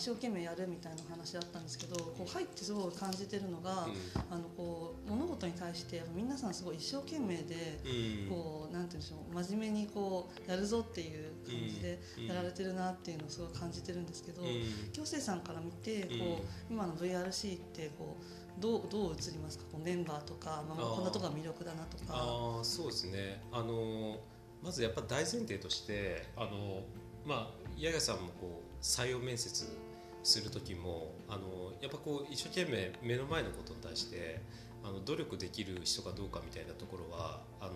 [0.00, 3.86] 一生懸命やるみたいな話だったんですけどこう入ってすごい感じてるのが、
[4.30, 7.78] あのこう物事に対して皆さんすごい一生懸命で、
[8.30, 16.40] こうなんて言うんでしょう真面目にこうやるぞっていう感じでやられてるなっていうのをすごい感じてるんですけど、行政さんから見てこ
[16.70, 19.64] う今の VRC ってこうどうどう映りますか？
[19.70, 22.04] こうメンバーとか、まあ、こんなとこが魅力だなとか。
[22.08, 23.42] あそうですね。
[23.52, 24.16] あの
[24.62, 26.84] まずやっぱ大前提としてあの
[27.26, 29.66] まあ八重さんもこう採用面接
[30.22, 34.40] する時もあのやっぱこう一生懸命目の前のことに対して
[34.84, 37.72] あの努力できる人かどうかみたいなところはあの、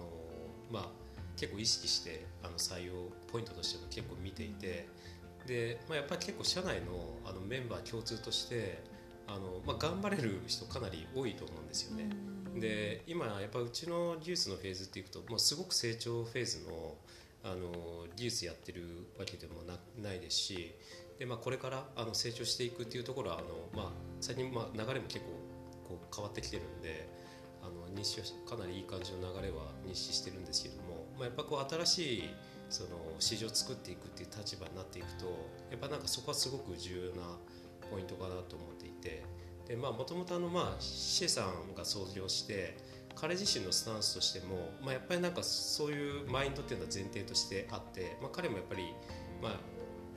[0.70, 0.88] まあ、
[1.36, 2.92] 結構意識してあの採用
[3.30, 4.86] ポイントとしても結構見ていて
[5.46, 8.82] で、まあ、やっぱり結構社内のあのメンバー共通として
[9.26, 12.08] あの、まあ、頑張れる人かなり多いと思うんですよね。
[12.60, 16.94] で今やっぱうちの技術のフェーズっていくともうすごく成長フェーズの
[17.42, 20.74] あの技術やってるわけでもなないですし
[21.18, 25.30] で、まあ、これからあの成長していくっていうところはあの、まあ、最近、まあ、流れも結構
[25.88, 27.08] こう変わってきてるんで
[27.62, 32.30] あの認識はかなりいい感じの流れは認識してるんですけども、まあ、やっぱこう新しい
[32.68, 35.26] その市場を作っていくっていう立場になっていくと
[35.70, 37.38] やっぱなんかそこはすごく重要な
[37.90, 39.22] ポイントかなと思っていて
[39.68, 42.76] でまあもともとあのまあシエさんが創業して
[43.14, 48.92] 彼自身のスタンスとしても、まあ、やっぱりなんかそういうマインドっていうのは前提としてあって、まあ、彼もやっぱり、
[49.40, 49.52] まあ、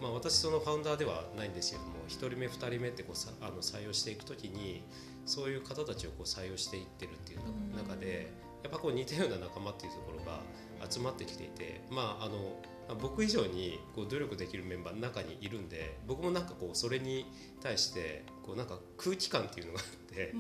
[0.02, 4.84] まあ私そのファウンダーではないんですけども1人目2人目ってこうさあの採用していく時に
[5.26, 7.40] そういう方たちをこう採用していってるっていう
[7.78, 8.32] 中で
[8.64, 10.42] やっぱこう似たような仲間っていうところが
[10.90, 12.60] 集まってきていてまああの
[12.96, 17.26] 僕以上にこう努力できるメンバーの中にいるんで僕もなんかこうそれに
[17.62, 20.34] 対してこうなんか空気感っていうのがあって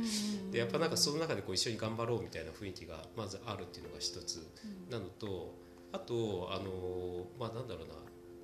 [0.51, 4.47] でやっぱなんかその中でこう一緒に頑張ろうみたいな雰囲気がまずあるっていうのが一つ
[4.89, 5.55] なのと
[5.91, 7.95] あとあのまあなんだろうな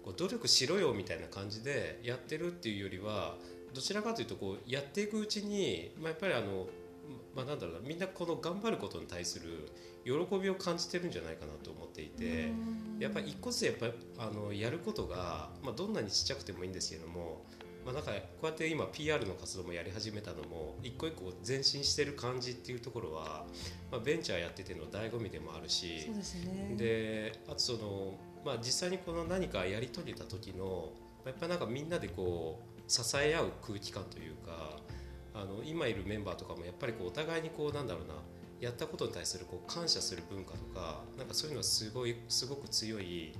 [0.04, 3.36] こう努力しろよみたいな感じでやってるっていうよりは
[3.74, 6.68] どちらかというとこうやっていくうちに、まあ、やっぱりあの
[7.36, 9.70] まあ、なんだろうなみんなこの頑張ることに対する
[10.06, 12.52] 喜びを感じてるんじゃないかなと思っていて
[13.00, 13.88] やっぱり一個ずつやっぱ
[14.20, 17.42] あのやることが、まあ、どんなにちっちゃくてもいいんですけども、
[17.86, 23.46] まあ、なんかこうやって今 PR の活動もやり始めたのも一個一個前進してる感じっていうところは、
[23.92, 26.76] まあ、ベンチャーやってての醍醐味でもあるしですね。
[26.78, 28.14] であとその、
[28.46, 30.92] まあ、実際にこの何かやり遂げた時の
[31.26, 34.78] やっぱなんかみんなでこう支え合う空気感というか
[35.34, 38.16] あの今いるメンバーとかもやっぱりこうお互いにこうなんだろうな
[38.60, 43.34] やったことに対するこう感謝する文化とかなんかそういうのはすごいすごく強い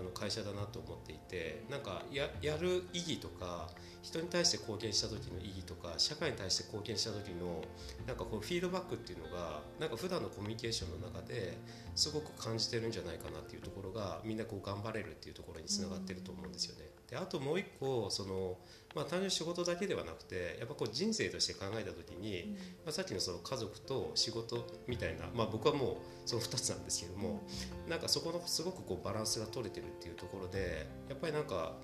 [0.00, 3.68] あの会社だなと思っていてなんかやる意義とか
[4.02, 7.62] 人に対して貢献した時の意義とか社会に対して貢献した時の
[8.06, 11.58] なんかこうフィードバックっていうのがなんか普段のコミュニケーションの中で
[11.94, 16.86] すごく感じてるんじゃないかなっていうところがみんなこう頑張れるっていうところにつながってると思うんですよね。
[17.10, 18.56] であともう一個その
[18.94, 27.40] まあ、単純に仕事だけではなくてやっぱこう人生として考えた時に、うん、まあ、さっきのその家族と仕事みたいな、まあ、僕はもうその2つなんですけども、
[27.84, 31.74] うん、なんかそこのすごくこうバランスが取れてるっていうところでやっぱりなんか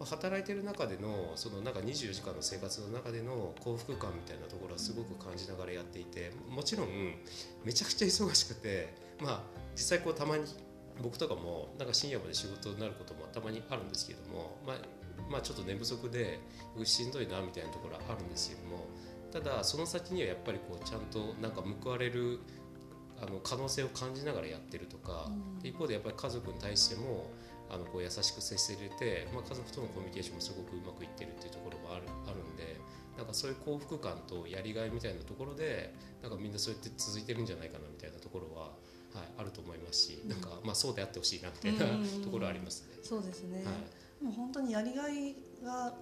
[0.00, 6.88] 働いてる中でのそのなんか24時間の生活の中での幸福感みたいなところはすごく感じながらやっていてもちろん
[7.64, 8.92] めちゃくちゃ忙しくて
[9.22, 9.40] まあ
[9.74, 10.44] 実際こうたまに
[11.02, 14.76] 僕とかもなんか深夜まで仕事になることもたまにあるんですけども、まあ、
[15.28, 16.38] まあ、ちょっと寝不足で
[16.84, 18.86] しんどいなみたいなところはあるんですけども
[19.32, 22.38] ただその先にはやっぱりこうちゃんとなんか報われる
[23.20, 25.30] あの可能性を感じながらやってるとか、
[25.62, 27.30] うん、一方でやっぱり家族に対しても
[27.70, 32.78] あのこう優しく接せれて、まあ、家族とのコミュニケーションもすごくうまくいってるっていうところもあるあるんで
[33.16, 38.70] なんかそういう幸福感とやりがいみたいなところでなんかみんなそうやって続いてるんじゃないかなみたいなところは、はい、
[39.38, 42.98] あると思いますし、うん、なんかまあそうであってほしいなみたいなところはありますね。
[43.02, 44.24] そうですね、はい。
[44.24, 45.92] もう本当にやりがいが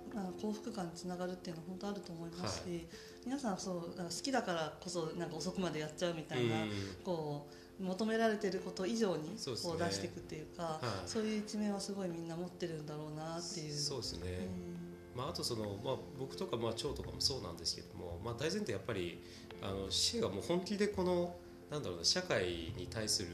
[0.41, 2.87] 幸福感につながるっていうのは本当あると思いますし、はい、
[3.27, 6.57] 皆さんそう好きだからこそなんか遅くまでやっちゃうみたいな、
[7.05, 7.49] こ
[7.81, 13.73] う求められてること以上にこう出していくっていうかそう、い、いう一面はすごいみんな持ってるんだろうなっていう。
[13.73, 14.49] そうですね、
[15.17, 19.23] まあ、あとその、まあ、僕とか、まあ、長とかもそうなんですけども、まあ、大前提やっぱり
[19.63, 21.35] あの市がもう本気でこの
[21.73, 22.45] なんだろうな社会
[22.77, 23.29] に対する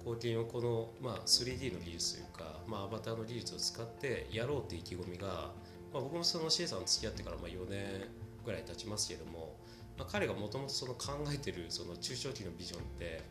[0.00, 5.52] 貢献をこの、まあ、3D の技術というか、まあ、アバターの技術を使ってやろうっていう意気込みが、
[5.90, 7.86] まあ、僕もその CA さんと付き合ってからまあ4年
[8.44, 9.56] ぐらい経ちますけども、
[9.96, 13.22] まあ、彼がもともと考えてるその中長期のビジョンって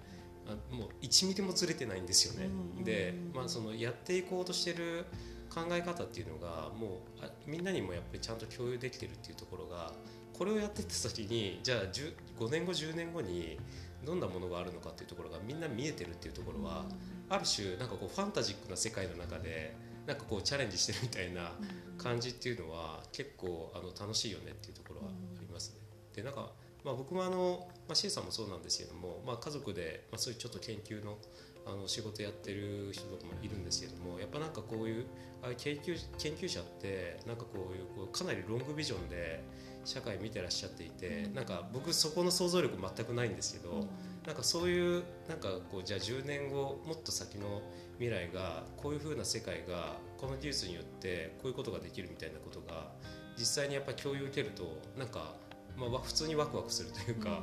[0.72, 2.50] もう1ミリもずれてないんですよね。
[2.84, 5.06] で、まあ、そのやっていこうとしてる
[5.54, 9.94] 考え方っていうのがもうみんなにもやっぱりちゃんと共有できてるっていうところが
[10.34, 13.60] これをやっていった時にじゃあ5年後10年後に
[14.06, 16.86] どんなものがあるのかっていうところがみんな見えてるっていうところは、
[17.30, 19.76] ある種なんかこうファンタジックな世界の中で
[20.06, 21.52] なんかこうチャレンジしてるみたいな
[21.98, 25.80] 感じっていうのは結構あの楽しいよねっていうところはありますね。
[26.16, 26.52] でなんか
[26.84, 31.18] まあ、僕もあの、まあ、C さんもそうなんですけども、まあ、家族で、まあ、そういうちょっと研究の
[31.64, 35.06] あの仕事やってる人とかもいるんですけどもやっぱなんかこういう
[35.44, 39.44] あ研究研究者ってなんかこういうこうかなりロングビジョンで
[39.86, 43.88] 社会見てらっしゃっていて、なんか僕そこの想像力全くないんですけど、
[44.26, 47.62] なんかそういうなんかこうじゃあ10年後もっと先の
[47.98, 52.92] 未来がこういうふうな世界がこの技術によってこういうことができるみたいなことが
[53.38, 55.36] 実際にやっぱ共有受けるとなんか
[55.78, 57.42] まあ、普通にワクワクするというか、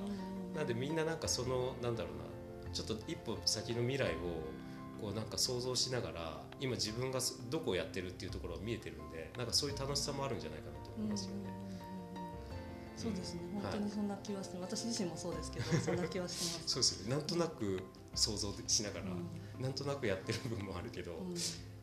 [0.55, 4.14] なんでみんななんかそのなんだろうなちょっと一歩先の未来を
[5.00, 7.20] こうなんか想像しながら今自分が
[7.50, 11.68] どこをやってるっていうところが見えてるんでなんかそういう楽しさもあるんじゃないかなと思いますよね。
[12.99, 16.75] そうですね、本当にそんな気はして、はい、私自身もそうですけど、 そんな気はしてます。
[16.75, 17.81] そうですね、なんとなく
[18.15, 21.35] 想像しながら、うん、なんとなくやってる部分もあるけど、うん、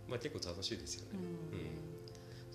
[0.09, 1.19] まあ結構楽しいですよね。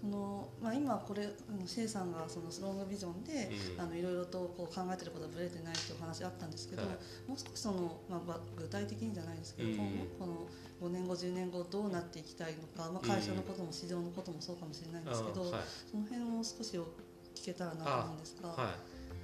[0.01, 1.29] そのまあ、今これ
[1.67, 6.91] シェイさんがそのロングビジョンで、うん、あのいろいろとこう考えてることはぶれてないというお話あったんですけど、はい、
[7.29, 10.49] もう少しその、まあ、具体的にじゃないですけど、うん、今後
[10.81, 16.81] この5年後10年後どうなっていきたいのか、まあ、会社のことも市場のこともそうかもしれないんですけど、うんはい、その辺を少し
[17.35, 18.49] 聞けたらなと思うんですが。
[18.49, 18.75] はい、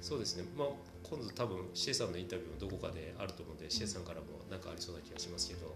[0.01, 0.67] そうですね、まあ、
[1.03, 5.75] 今度多分シェイさんのインタビューもどこかであると思うので、シェイさんからも何かありそうな気がしますけど。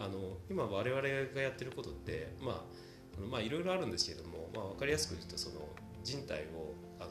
[0.00, 5.60] あの今我々がやってることってまあまあいろいろあるんですけども、まあ、分かりやすく言うとその
[6.02, 7.10] 人体をあの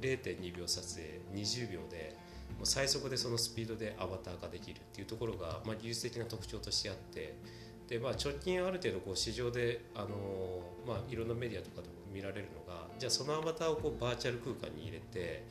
[0.00, 2.14] 0.2秒撮影20秒で
[2.58, 7.34] もう最速でそのスピードでアバター化できるっていうところが、まあ、技術的な特徴としてあって
[7.88, 10.08] で、まあ、直近ある程度こう市場で、あの
[10.86, 15.44] まあ、いろんなメディアとかでも見られるのがじゃあそのアバターをこうバーチャル空間に入れて、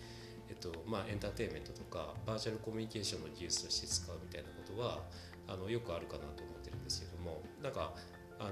[0.49, 5.03] えっとまあ、エンターテインメントとかバーチャルコミュニケーションの技術として使うみたいなことは
[5.47, 7.93] あのよくあるかなと思ってるんですけどもなんか
[8.37, 8.51] あ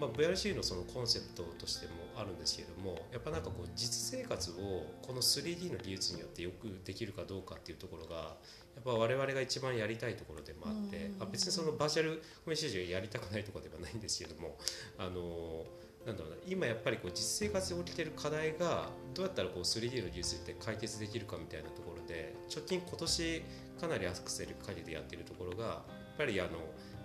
[0.00, 4.54] まあ、VRC のそのコンセプトとしてもあるんですけれどもやっぱなんかこう実生活を
[5.02, 14.56] この 3D の技術によってよくできるかどうかっていうところがやっぱ我々が一番やりたいところでもあってあ別にそのバーチャルコミュニケーションやりたくないとかではないんですけれども
[14.98, 15.64] あの
[16.06, 23.42] なんだろうな今やっぱりこう実生活で起きてる課題がどうやったらこう 3D の技術って解決できるかみたいなところで直近今年
[23.80, 25.82] かなりアクセルかけてやってるところがやっ
[26.16, 26.50] ぱりあの、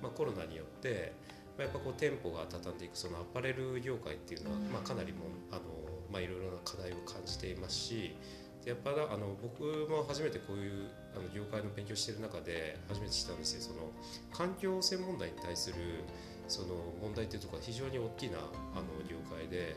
[0.02, 1.14] まあ、コロナによって
[1.58, 5.62] やっぱこう店舗が畳んでいくそのアパレル業界っていうのは、まあ、かなりもあの、
[6.12, 8.16] まあ、いろいろな課題を感じていますし
[8.66, 13.92] やっぱあの僕も初めてこういうあの業界の勉強してる中で初めて知ったんですけどその
[14.34, 15.76] 環境汚染問題に対する
[16.48, 19.76] その問題っていうところが非常に大きなあの業界で、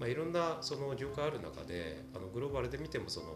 [0.00, 3.26] まあ、いろんなその業界ある中であのグローバルで見てもその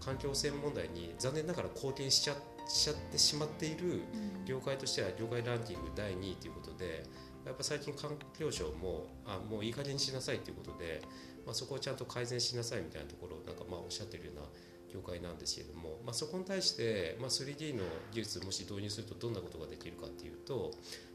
[0.00, 2.36] 環境汚染問題に残念ながら貢献しちゃ
[2.68, 4.02] しちゃってしまっている
[4.46, 7.04] 業界としては業界ランキング第2位ということで。
[7.44, 11.02] やっぱ最近環境省もあもういい加減にしなさいということで、
[11.46, 14.42] まあ、そこをちゃんと改善しなさいみたいなところをなんかまあおっしゃってるような
[14.92, 20.72] 業界なんですけれども、まあ、そこに対して、まあ、3D の技術もし導入するとどんなことができるかっていうと、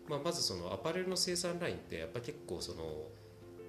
[0.08, 2.84] まあ、まずそのアパレルの生産ラインってやっぱ結構その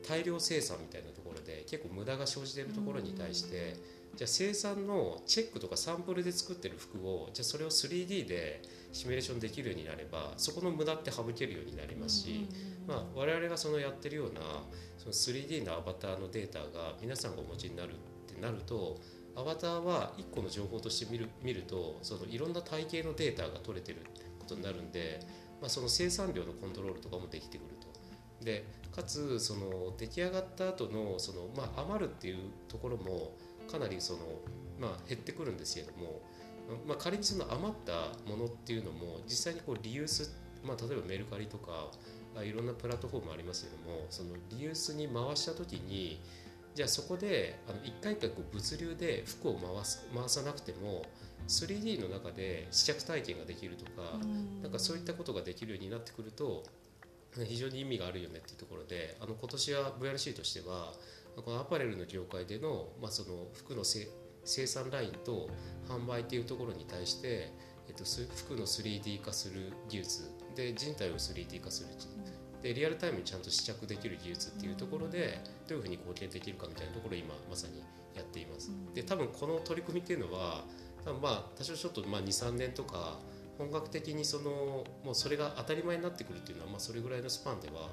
[0.08, 3.74] 大量生産みたいなところで結構無駄が生じているところに対して、
[4.16, 8.62] じゃあ生産のチェックとかサンプルで作ってる服をじゃあそれを 3D で
[8.92, 12.46] シミュレーションできるようになればそこの無駄って省けるようになりますし、
[12.88, 14.40] まあ、我々がそのやってるような
[14.96, 17.94] その 3D のアバターのデータが皆さんがお持ちになるっ
[18.34, 18.98] てなると
[19.36, 25.20] アバターは1個の情報として見る見るとそのいろんな体系のデータが取れてるってことになるんで、
[25.60, 27.86] まあ、その生産量のコントロールとかもできてくると。
[28.44, 28.64] で
[28.94, 32.38] かつその出来上がった後のそのまあ余るっていう
[32.68, 33.32] ところも
[33.70, 34.18] かなりその
[34.78, 36.20] まあ減ってくるんですけれども
[36.86, 41.90] まあ、仮にその余ったものっていうのも実際にこうリユース、まあ、例えばメルカリとか
[42.42, 46.20] いろんなプラットフォームありますけどもそのリユースに回した時に
[46.76, 51.06] じゃあそこであの一回一回こう物流で服を回す回さなくても
[51.48, 54.18] 3D の中で試着体験ができるとか
[54.62, 56.64] なんかそういったことができるようになってくると
[57.48, 60.92] 非常に意味があるよねっていうところであの今年は VRC としては
[61.42, 64.06] このアパレルの業界での,、まあその服のせ
[64.44, 65.48] 生産ラインと
[65.88, 67.50] 販売っていうところに対して、
[67.88, 71.88] えっと、服の 3D 化する技術で人体を 3D 化する
[72.66, 77.78] でリアルタイムにちゃんと試着できる技術っていうところでどういうふうに貢献できるかみたいなところを今まさに
[78.14, 78.72] やっています。
[78.92, 80.64] で多分この取り組みっていうのは
[81.04, 83.18] 多分まあ多少ちょっとまあ23年とか
[83.56, 87.90] 本格的にそのもうそれが当たり前になってくるっていうのはまあそれぐらいのスパンでは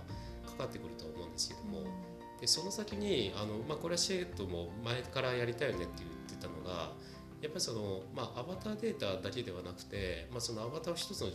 [0.49, 1.83] かかってくると思うんですけども。
[2.41, 6.09] でその先にあの、まあ、これはシェートも前からやりたいよねっていう
[6.43, 6.91] たのが
[7.41, 11.27] やっぱりその、まあ、アバターデータだけではなくて、まあ、そのアバターを一つの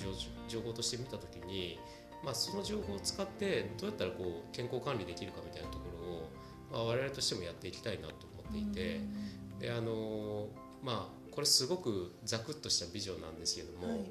[0.49, 1.78] 情報として見た時に
[2.25, 6.31] まあ、その情報を使ってどうやったらこう健康管理できるかみたいなところを、
[6.73, 8.15] まあ、我々としてもやっていきたいなと
[8.51, 9.01] 思っていて、
[9.61, 10.49] であの
[10.83, 14.11] まあこれすごくざくっとしたビジョンなんですけども、はい、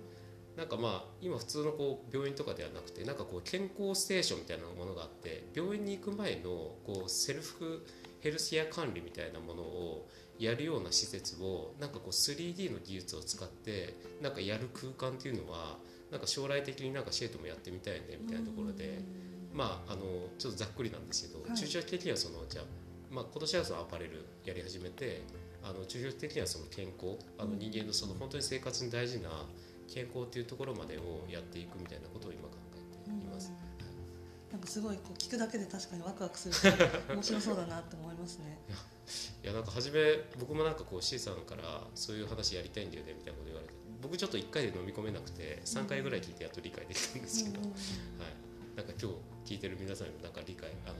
[0.55, 7.85] なんかまあ今普通のこう病院とかではなくてなんかこう健康ステーションみたいなものがあって病院に行く前のこうセルフ
[8.21, 15.77] ヘルスケア管理みたいなものをやるような施設をなんかこう 3D の技術を使ってなんかやる空間っていうのは
[16.11, 18.99] なんか将来的になんかシェイトもやってみたいねみたいなところで
[19.53, 20.01] まああの
[20.37, 22.65] ちょっとざっくりなんですけど、はい、中長期的にはそのじゃあ、
[23.11, 25.23] まあ、今年はそのアパレルやり始めて
[25.63, 29.29] あの中長期的にはその健康あの人間のその本当に生活に大事な
[29.93, 33.51] 健康っていうところまでをやっていくみたいなことを今考えています。
[34.67, 36.67] すごいこう聞くだけで確かにワクワクするし
[37.09, 38.59] 面白そうだなって思いますね。
[39.43, 40.01] いやなんか初め
[40.37, 47.69] 僕もなんかこう C さんからそういう話やりたいんだよねみたいなこと言われて僕ちょっと1回で飲み込めなくて3回ぐらい聞いてやっと理解できたんですけど、はい、
[48.75, 49.11] なんか今
[49.45, 50.95] 日聞いてる皆さんにもなんか理解あの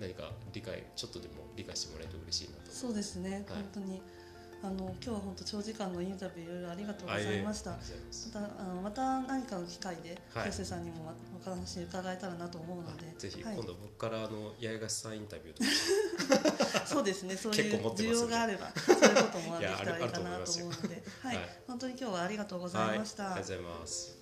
[0.00, 2.70] 何か理解ちょっとでも理解してもらえると嬉しいなと。
[2.70, 4.00] そうですね、はい、本当に
[4.60, 7.70] あの今日は本当長時間のインタビューいろいろありがとうございました。
[7.70, 7.76] ま
[8.32, 15.70] たあのまた何かの機会で広瀬さんにもお話伺えたらなと思うので、ぜひ、今度僕からあの八重樫さんインタビューとか。
[16.86, 23.34] そうですねそういう需要があればそういうこともできたらいいかなと思うので、はい、本当に今日はありがとうございました。
[23.34, 24.17] ありがとうございます。